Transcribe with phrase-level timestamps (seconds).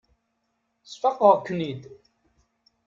[0.91, 1.81] Sfaqeɣ-ken-id.